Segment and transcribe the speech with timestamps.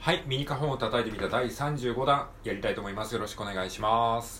[0.00, 3.14] はい、ミニカホンを叩いてみた第35弾やりたいと思います。
[3.14, 4.38] よろしくお願いします。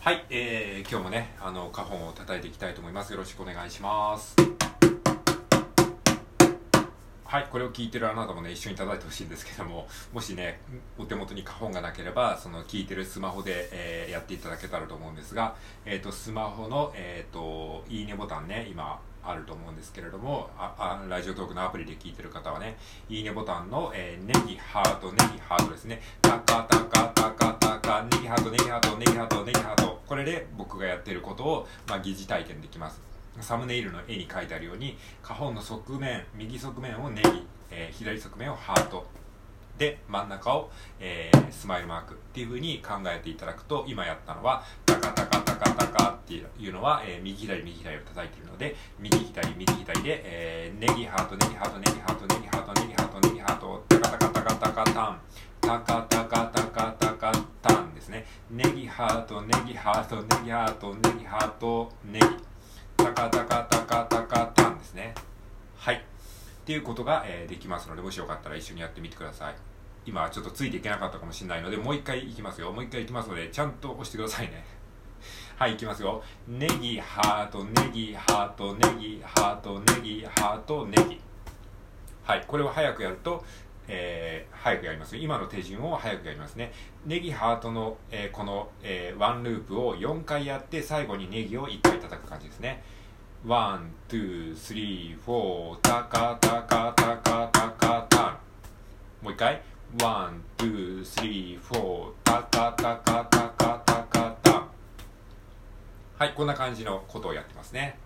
[0.00, 3.12] はい、えー、今日もね、あの、カホンを叩いていきたいと思います。
[3.12, 4.34] よろしくお願いします。
[7.24, 10.60] はい、これを聞いてるあなたもね、一緒に叩いてほしいんですけども、もしね、
[10.98, 15.54] お手元に花本がなければ、その聞いてるスマホで、えーやっていただけたらと思うんですが、
[15.86, 22.76] えっ、と、スマホの、えっ、と、いいねボタンね、今、あると思うんですけれどもああ、ラジオトークのアプリで聞いてる方はね、
[23.08, 26.00] いいねボタンの、えーネギ、ハート、ネギ、ハートですね。
[26.22, 30.00] タカタカタカタカ、ネギハート、ネギハート、ネギハート、ネギハート。
[30.06, 33.00] これで僕がやってることを、まあ、疑似体験できます。
[33.40, 39.06] サムネイルの絵に書いてあるように花本の側面右側面をネギ、えー左側面をハート
[39.78, 55.20] で真ん中を、えースマイルマークっていう風に考えていただくと今やったのはタカタカカタカっていうのは、えー右左右左を叩いているので右左右左で、えーネギハートネギハートネギハートネギハートネギハートネギハートタカタカタカタカタン
[55.60, 62.26] タカタカタカタカタンですねネギハートネギハートネギハートネギハートネギ
[62.96, 65.14] タカタカタカタカタンですね
[65.76, 66.00] はいっ
[66.64, 69.54] ていうことが、えーできますのでもしよかったら一緒にやってみてください
[70.06, 74.64] 今ちょっとついていけなかったかもしれないのでもう一回いきますよもう一回いきますのでちゃんと押してくださいね
[75.60, 76.22] はいいきますよ。
[76.48, 81.20] ネギハートネギハートネギハートネギハートネギ。
[82.24, 83.44] はいこれを早くやると
[83.86, 86.72] えー早くやります今の手順を早くやりますね。
[87.04, 92.82] ネギハートの、えーこの、えーワンループを4回やって最後にネギを1回叩く感じですね。
[93.44, 98.38] One, two, three, four、タカタカタカタカタン。
[99.22, 99.60] もう一回。
[100.02, 103.29] ワン、ツー、スリー、フォー、タカタカタカタカタ
[106.20, 107.96] はい、こんな感じのことをやってますね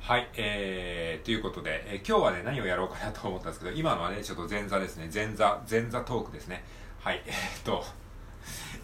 [0.00, 5.08] はい、えー、ということで、えー今日はね、何をやろうかなと思ったんですけど、今のはね、ちょっと前座ですね。
[5.14, 6.64] 前座、前座トークですね。
[6.98, 7.84] はい、えーっと、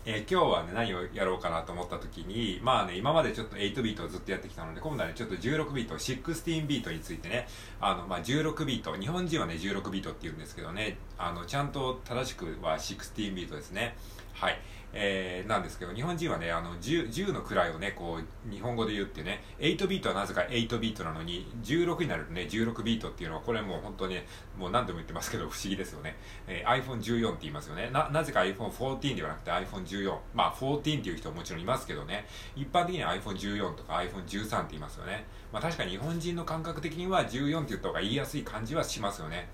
[0.06, 7.48] えー今日はね、何をやろうかなと思った時に、まあね、今までちょっと8ビートをずっとやってきたので、今度はね、ちょっと16ビート、16ビートについてね、
[7.80, 13.96] あの、まあ、16ビート、日本人はね、16ビートって言うんですけどね、あの、ちゃんと正しくは16ビートですね。
[14.34, 14.60] はい。
[14.94, 24.18] えー、なんですけど、日本人はね、あの、10, 10の位をね、こう、日本語で言ってね、8ビートはなぜか8ビートなのに、16になるとね、16ビートっていうのは、これもう本当に、
[24.56, 26.16] もう何度も言ってますけど、不思議ですよね。
[26.46, 27.90] えー iPhone14 って言いますよね。
[27.92, 30.18] な、なぜか iPhone14 ではなくて iPhone14。
[30.34, 35.24] まあ、14っていう人ももちろんいますけどね、一般的には iPhone14 とか iPhone13 って言いますよね。
[35.52, 39.48] まあ、確かに日本人の感覚的には14って言った方が言いやすい感じはしますよね。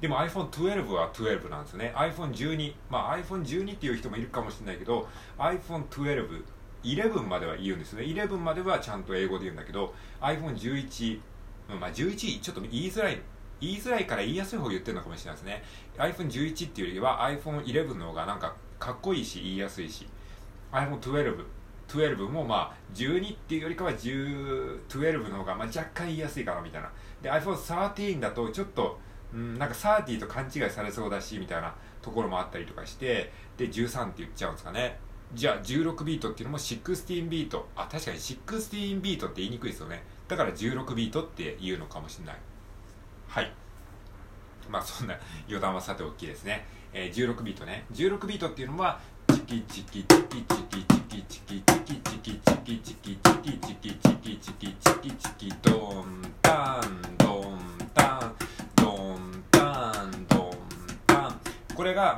[0.00, 1.92] でも iPhone12 は12なんですね。
[1.94, 5.06] iPhone12 まあ iPhone12 っていう人もいるかもしれないけど
[5.38, 6.42] iPhone12
[6.82, 8.04] 11までは言うんですね。
[8.04, 11.20] 11まではちゃんと英語で言うんだけど iPhone11
[11.78, 13.20] まあ11ちょっと言いづらい
[13.60, 15.62] 言いづらいから言いやすい方言ってるのかもしれないですね。
[15.98, 20.06] iPhone11 っていうよりは iPhone11 の方がなんかかっこいいし言いやすいし。
[20.72, 21.44] iPhone12
[21.88, 26.90] 12もまあ12っていうよりかは10 12の方がまあ若干言いやすいかなみたいな。
[27.20, 28.98] で iPhone13 だとちょっと
[29.32, 34.98] うん、なんか30と勘違いされそうだしみたいなところもあったりとかしてで13って言っちゃうんですかね。
[35.32, 37.68] じゃあ16ビートっていうのも16ビート。
[37.76, 40.02] あ確かに16ビートって言いにくいですよね。
[40.26, 42.36] だから16ビートって言うのかもしれない。
[43.28, 43.52] はい。
[44.68, 45.14] まあそんな
[45.46, 47.84] 余談はさておきですね、えー16ビートね。
[47.92, 49.00] 16ビートっていうのは
[49.32, 52.19] チキチキチキチキチキチキチキチキチキ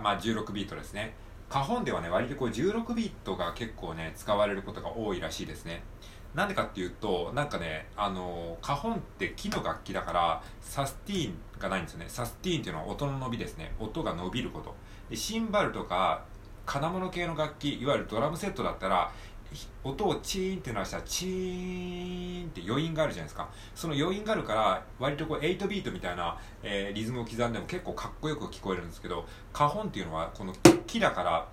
[0.01, 1.15] まあ16ビートですね。
[1.49, 5.83] カホンではね割とこう16ビートが結構ね使われることが多いらしいですね。
[6.35, 12.07] なんでかっていうとなんかねあのカホンって木の楽器だからサスティーンがないんですよね。
[12.09, 13.73] サスティーンっていうのは音の伸びですね。
[13.79, 14.75] 音が伸びること。
[15.11, 16.25] でシンバルとか
[16.65, 19.13] 金物系の楽器いわゆるドラムセットだったら
[19.85, 23.49] 音をチーンって鳴らしたらチーンって余韻があるじゃないですか。
[23.75, 30.53] その余韻があるから割とこう8ビートみたいな、えーリズムを刻んでも結構かっこよく聞こえるんですけどカホンっていうのはこの
[30.87, 31.49] 木だから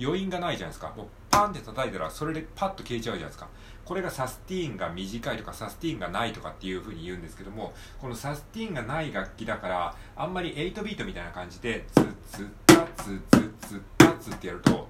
[0.00, 0.92] 余韻がないじゃないですか。
[0.96, 3.48] もうパンって叩いたらそれでパッと消えちゃうじゃないですか。
[3.84, 14.86] これがサスティーンが短いとかサスティーンがないとかっていうふうに言うんですけどもこのサスティーンがない楽器だからあんまり8ビートみたいな感じでツッツッタツッツッツッタツってやると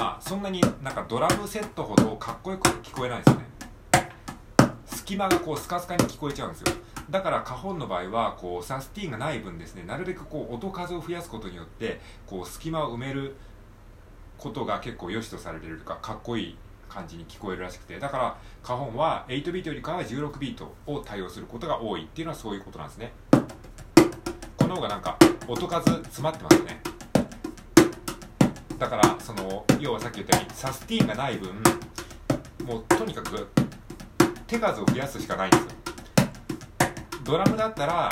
[0.00, 3.46] まあそんなになんかドラムセットほどかっこよく聞こえないですよね。
[4.86, 6.68] 隙間がこうスカスカに聞こえちゃうんですよ。
[7.10, 13.36] だから花本の場合はこうサスティンがない分ですねなるべくこう音数を増やすことによってこう隙間を埋める
[14.38, 16.56] ことが結構良しとされてるとかかっこいい
[16.88, 17.98] 感じに聞こえるらしくて。
[17.98, 23.12] だから花本は8ビートよりかは16ビートを対応することが多いっていうのはそういうことなんですね。
[24.56, 26.89] この方がなんか音数詰まってますね。
[28.80, 31.50] だからその要はさっき言ったようにサスティーンがない分
[32.66, 33.46] もうとにかく
[34.46, 35.68] 手数を増やすしかないんですよ。
[37.22, 38.08] ドラムだったら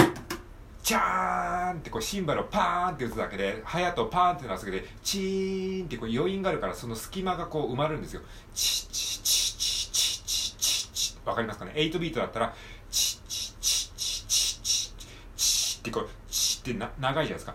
[0.83, 8.21] チャーンってこうシンバルをパーンって打つだけでハヤとパーンって鳴らすだけでチーンってこう余韻があるからその隙間がこう埋まるんですよ。
[8.53, 12.55] チッチッチッチッチッチッチッチッわかりますかね8ビートだったら
[12.91, 17.55] チッチッチッチッチッチッチッってこうチッってな長いじゃないですか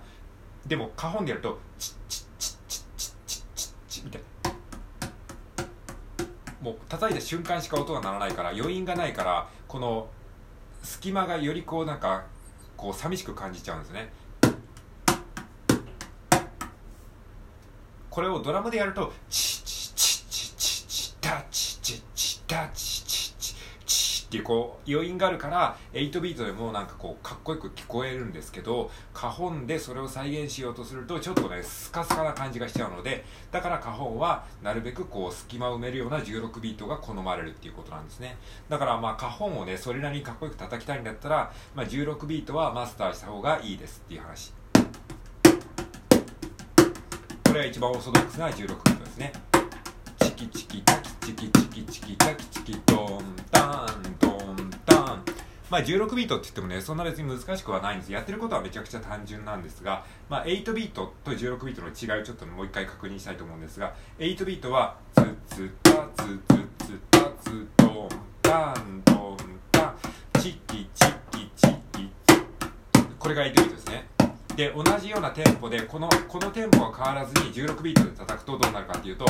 [0.66, 2.23] でも花本でやるとチッチ
[4.04, 4.22] みたい
[6.62, 10.08] もう叩いた瞬間しか音が鳴らないから余韻がないからこの
[10.82, 12.26] 隙間がよりこうなんか
[12.78, 14.12] こう寂しく感じちゃうんですね。
[18.10, 23.03] これをドラムでやるとチチチチチチタチチチタチチチチ
[24.34, 38.38] っていうこう余韻があるから8ビートでもなんかこうかっこよく聞こえるんですけど花本でそれを再現しようとするとちょっとねスカスカな感じがしちゃうのでだから花本はなるべくこう隙間を埋めるような16ビートが好まれるっていうことなんですね。
[38.70, 44.52] だからまあ花本をねそれなりにかっこよく叩きたいんだったら、まあ、16ビートはマスターした方がいいですっていう話。
[47.46, 49.53] これが一番オーソドックスな16ビートですね。
[50.44, 55.24] キチキタキチキチキチキタキチキドンタンドンタン
[55.70, 68.10] まあ16ビートって言ってもねそんな別に難しくはないんですやってることはめちゃくちゃ単純なんですが、まあ、8ビートと16ビートの違いをちょっともう一回確認したいと思うんですが8ビートはツツタツツツタツドン
[68.42, 69.38] タンドン
[69.72, 69.96] タン
[70.42, 72.10] チキチキチキ
[73.18, 74.10] これが8ビートですね
[74.58, 79.26] で同じようなテンポでこのこのテンポが変わらずに16ビートで叩くとどうなるかっていうと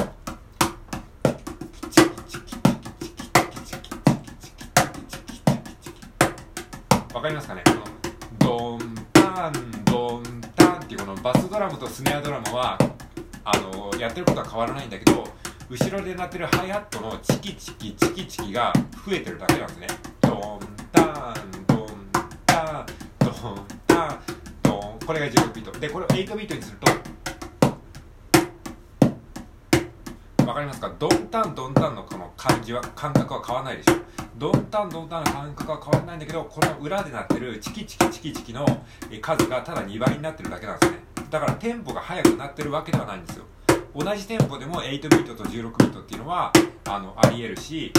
[7.14, 7.62] わかりますかね？
[7.66, 7.84] この
[8.40, 9.54] ドンタン
[9.86, 12.78] ドンタンっていうこのバスドラムとスネアドラムは
[13.46, 15.24] あのやってることは変わらないんだけど
[15.70, 18.74] 後ろで鳴ってるハイハットのチキチキチキチキが
[19.06, 19.88] 増えてるだけなんですね。
[20.22, 20.60] ドン
[20.92, 21.88] タンドン
[22.46, 22.86] タン
[23.20, 24.20] ドンタン
[24.64, 25.80] ドンこれが16ビート。
[25.80, 26.92] でこれを8ビートにすると
[30.54, 30.94] わかりますか？
[31.00, 33.94] ドンタンドンタンのこの感じは感覚は変わらないでしょ。
[34.38, 38.64] ドンタンドンタンの感覚は変わらないんだけどこの裏で鳴ってるチキチキチキチキの
[39.20, 41.00] 数がただ2倍になってるだけなんですね。
[41.32, 43.46] だからテンポが速くなってるわけではないんですよ。
[43.96, 46.54] 同じテンポでも8ビートと16ビートっていうのは
[46.86, 47.92] あのありえるし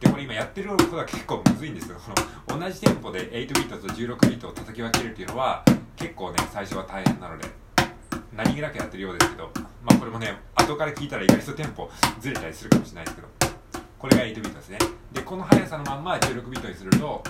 [0.00, 1.98] でこれ今やってることは結構むずいんですよ。
[2.46, 5.62] この同じテンポで8ビートと16ビートを叩き分けるっていうのは
[5.96, 7.46] 結構ね最初は大変なので
[8.34, 9.50] 何気なくやってるようですけど
[9.84, 11.90] まあこれもね後から聞いたら意外とテンポ
[12.20, 13.28] ずれたりするかもしれないですけど
[13.98, 14.78] これが8ビートですね。
[15.12, 17.22] でこの速さのまんま16ビートにすると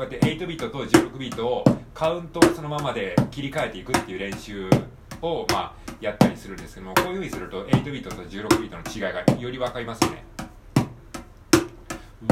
[0.00, 4.70] こうやって8ビートと16ビートをカウントをそのままで切り替えていくっていう練習
[5.20, 10.24] をまあやったりするんですけどもこういうふうにすると8ビートと16ビートの違いがより分かりますよね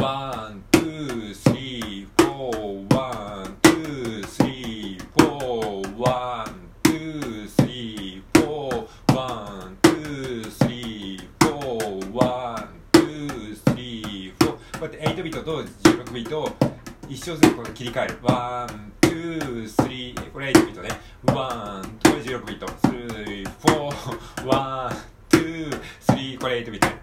[0.00, 9.90] one, two, three, four, one, two, three, four, one, two, three, four, one, two, three,
[9.90, 14.57] four, one, two, three, four。
[14.56, 16.77] こうやって8ビートと16ビートを
[17.09, 18.19] 一小節ずつこれ切り替える。
[18.23, 20.91] One, two, three、これ8ビートね。
[21.26, 22.69] One、これ16ビート。
[22.69, 22.93] ス
[23.25, 24.97] リー、フォー、ワン、
[25.31, 26.99] ツー、スリー、これ8ビートね。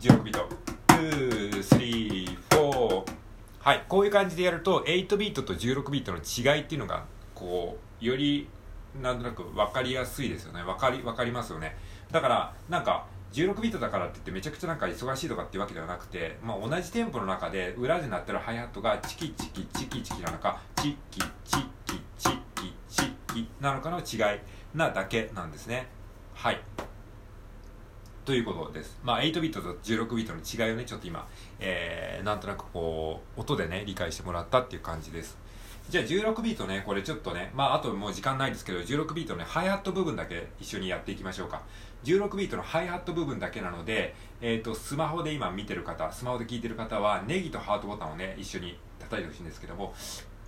[0.00, 0.66] 16ビート。
[3.66, 8.48] はいこういう感じでやると8ビートと16ビートの違いっていうのがこうより
[9.02, 11.76] なんとなく分かりやすいですよね分かり分かりますよね
[12.12, 21.26] だからなんか16ビートだからって言ってめちゃくちゃなんか忙しいとかっていうわけではなくて、まあ、同じテンポの中で裏で鳴ってるハイハットがチキチキチキチキなのかチキチ
[21.84, 23.02] キチキチ
[23.34, 24.40] キなのかの違い
[24.74, 25.86] なだけなんですね
[26.32, 26.60] はい
[28.24, 28.98] ということです。
[29.04, 31.28] まあ、8ビートと16ビートの違いをね、ちょっと今、
[31.60, 35.38] えー、なんとなくこう、音でね、理解してもらったっていう感じです。
[35.88, 41.62] じゃあ16ビートね、これちょっとね、まああともう時間ないですけど、16ビートのね、ハイハット部分だけ一緒にやっていきましょうか。
[42.02, 49.94] 16ビートのハイハット部分だけなので、えっ、ー、と、スマホで今見てる方、スマホで聞いてる方は、ネギとハートボタンをね、一緒に叩いてほしいんですけども、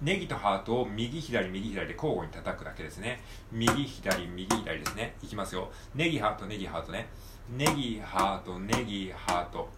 [0.03, 3.21] ネギとハートを右左右左で交互に叩くだけですね。
[3.53, 5.15] 右左右左ですね。
[5.23, 5.71] いきますよ。
[5.95, 7.09] ネギハートネギハートね。
[7.57, 9.69] ネギハートネギハート。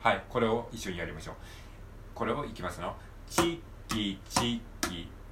[0.00, 1.34] はい、これを一緒にやりましょう。
[2.14, 2.94] これをいきますよ。
[3.28, 4.75] チッキチッキ。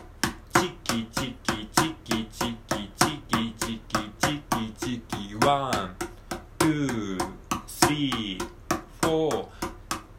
[0.55, 5.95] チッキチッキチッキチッキチッキチッキチッキチッキワン
[6.59, 7.21] ツー
[7.69, 8.45] スリー
[9.03, 9.47] フォー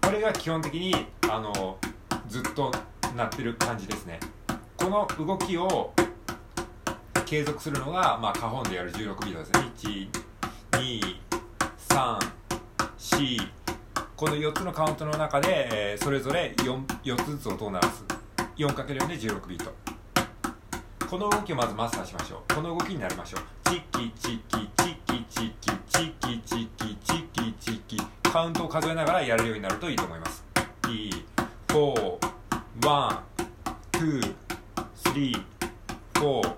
[0.02, 0.96] これが基本的に
[1.30, 1.78] あの
[2.30, 2.72] ずっと
[3.14, 4.22] なってる感じですね。
[4.78, 5.92] この動きを
[7.26, 9.60] 継続するのが、まあ、カホンでやる16ビートですね。
[13.10, 13.50] 1234
[14.16, 18.06] この4つのカウントの中で、えー、それぞれ 4, 4つずつ音を鳴らす。
[18.56, 19.97] 4×4 で16ビート。
[21.10, 22.54] この動きをまずマスターしましょう。
[22.54, 23.42] この動きになりましょう。
[23.70, 30.44] チッキチッキチキチキチキチキチキチキカウントを数えながらやるようになるといいと思います。
[30.84, 31.24] 4
[31.70, 32.20] 1
[33.94, 34.36] 2
[35.06, 35.44] 3
[36.16, 36.56] 4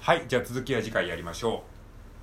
[0.00, 1.71] はいじゃあ続きは次回やりましょう。